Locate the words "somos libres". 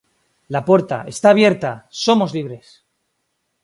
1.91-2.83